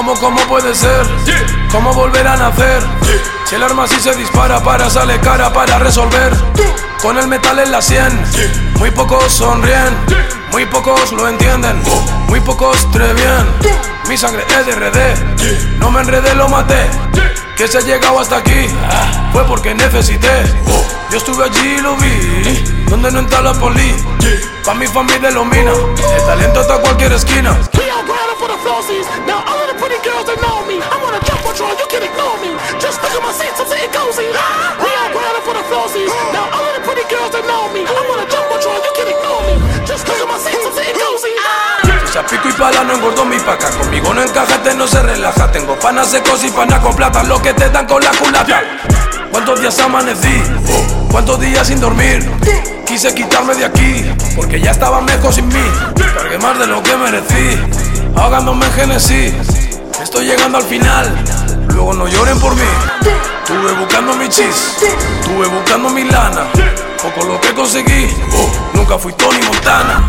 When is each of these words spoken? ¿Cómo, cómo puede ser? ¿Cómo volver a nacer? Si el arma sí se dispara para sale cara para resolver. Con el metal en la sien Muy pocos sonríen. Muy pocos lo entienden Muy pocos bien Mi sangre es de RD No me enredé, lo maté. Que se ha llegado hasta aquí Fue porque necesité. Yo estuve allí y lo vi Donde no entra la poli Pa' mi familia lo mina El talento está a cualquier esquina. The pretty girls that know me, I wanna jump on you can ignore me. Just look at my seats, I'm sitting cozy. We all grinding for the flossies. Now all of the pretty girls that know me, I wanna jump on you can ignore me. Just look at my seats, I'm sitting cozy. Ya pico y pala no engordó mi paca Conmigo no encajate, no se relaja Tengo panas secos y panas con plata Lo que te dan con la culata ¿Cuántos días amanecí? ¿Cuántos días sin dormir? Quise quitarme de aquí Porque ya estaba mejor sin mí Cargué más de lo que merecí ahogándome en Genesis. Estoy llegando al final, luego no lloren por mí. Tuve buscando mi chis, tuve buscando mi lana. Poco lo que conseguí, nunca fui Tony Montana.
¿Cómo, 0.00 0.14
cómo 0.14 0.40
puede 0.48 0.74
ser? 0.74 1.06
¿Cómo 1.70 1.92
volver 1.92 2.26
a 2.26 2.34
nacer? 2.34 2.82
Si 3.44 3.54
el 3.54 3.62
arma 3.62 3.86
sí 3.86 3.96
se 4.00 4.14
dispara 4.14 4.58
para 4.64 4.88
sale 4.88 5.20
cara 5.20 5.52
para 5.52 5.78
resolver. 5.78 6.32
Con 7.02 7.18
el 7.18 7.28
metal 7.28 7.58
en 7.58 7.70
la 7.70 7.82
sien 7.82 8.10
Muy 8.78 8.90
pocos 8.92 9.30
sonríen. 9.30 9.94
Muy 10.52 10.64
pocos 10.64 11.12
lo 11.12 11.28
entienden 11.28 11.82
Muy 12.28 12.40
pocos 12.40 12.88
bien 12.92 13.46
Mi 14.08 14.16
sangre 14.16 14.46
es 14.58 14.66
de 14.66 14.72
RD 14.72 15.78
No 15.78 15.90
me 15.90 16.00
enredé, 16.00 16.34
lo 16.34 16.48
maté. 16.48 16.88
Que 17.58 17.68
se 17.68 17.76
ha 17.76 17.80
llegado 17.82 18.20
hasta 18.20 18.38
aquí 18.38 18.68
Fue 19.34 19.44
porque 19.44 19.74
necesité. 19.74 20.44
Yo 21.10 21.18
estuve 21.18 21.44
allí 21.44 21.76
y 21.76 21.80
lo 21.82 21.94
vi 21.96 22.86
Donde 22.88 23.12
no 23.12 23.18
entra 23.18 23.42
la 23.42 23.52
poli 23.52 23.94
Pa' 24.64 24.72
mi 24.72 24.86
familia 24.86 25.30
lo 25.30 25.44
mina 25.44 25.72
El 25.72 26.24
talento 26.24 26.62
está 26.62 26.76
a 26.76 26.78
cualquier 26.78 27.12
esquina. 27.12 27.54
The 29.26 29.59
pretty 29.80 29.96
girls 30.04 30.28
that 30.28 30.36
know 30.44 30.60
me, 30.68 30.76
I 30.76 30.96
wanna 31.00 31.24
jump 31.24 31.40
on 31.48 31.56
you 31.56 31.88
can 31.88 32.04
ignore 32.04 32.36
me. 32.44 32.52
Just 32.76 33.00
look 33.00 33.16
at 33.16 33.22
my 33.24 33.32
seats, 33.32 33.56
I'm 33.56 33.64
sitting 33.64 33.88
cozy. 33.96 34.28
We 34.28 34.88
all 35.00 35.08
grinding 35.08 35.44
for 35.48 35.56
the 35.56 35.64
flossies. 35.72 36.12
Now 36.36 36.52
all 36.52 36.64
of 36.68 36.76
the 36.76 36.84
pretty 36.84 37.08
girls 37.08 37.32
that 37.32 37.48
know 37.48 37.72
me, 37.72 37.88
I 37.88 38.00
wanna 38.04 38.28
jump 38.28 38.52
on 38.52 38.60
you 38.60 38.92
can 38.92 39.08
ignore 39.08 39.42
me. 39.48 39.56
Just 39.88 40.04
look 40.04 40.20
at 40.20 40.28
my 40.28 40.36
seats, 40.36 40.60
I'm 40.60 40.76
sitting 40.76 41.00
cozy. 41.00 41.32
Ya 42.12 42.26
pico 42.26 42.48
y 42.48 42.52
pala 42.52 42.82
no 42.82 42.94
engordó 42.94 43.24
mi 43.24 43.38
paca 43.38 43.70
Conmigo 43.70 44.12
no 44.12 44.20
encajate, 44.20 44.74
no 44.74 44.88
se 44.88 45.00
relaja 45.00 45.52
Tengo 45.52 45.78
panas 45.78 46.08
secos 46.08 46.42
y 46.42 46.50
panas 46.50 46.80
con 46.80 46.96
plata 46.96 47.22
Lo 47.22 47.40
que 47.40 47.54
te 47.54 47.70
dan 47.70 47.86
con 47.86 48.02
la 48.02 48.10
culata 48.10 48.62
¿Cuántos 49.30 49.60
días 49.60 49.78
amanecí? 49.78 50.42
¿Cuántos 51.12 51.38
días 51.38 51.68
sin 51.68 51.80
dormir? 51.80 52.28
Quise 52.84 53.14
quitarme 53.14 53.54
de 53.54 53.64
aquí 53.64 54.04
Porque 54.34 54.60
ya 54.60 54.72
estaba 54.72 55.00
mejor 55.00 55.32
sin 55.32 55.46
mí 55.46 55.62
Cargué 56.16 56.36
más 56.38 56.58
de 56.58 56.66
lo 56.66 56.82
que 56.82 56.96
merecí 56.96 57.60
ahogándome 58.16 58.66
en 58.66 58.72
Genesis. 58.72 59.34
Estoy 60.02 60.24
llegando 60.24 60.58
al 60.58 60.64
final, 60.64 61.24
luego 61.68 61.92
no 61.92 62.08
lloren 62.08 62.40
por 62.40 62.54
mí. 62.54 62.62
Tuve 63.46 63.72
buscando 63.72 64.14
mi 64.14 64.28
chis, 64.28 64.76
tuve 65.24 65.46
buscando 65.48 65.90
mi 65.90 66.04
lana. 66.04 66.46
Poco 67.02 67.26
lo 67.26 67.40
que 67.40 67.52
conseguí, 67.52 68.08
nunca 68.72 68.98
fui 68.98 69.12
Tony 69.12 69.40
Montana. 69.42 70.06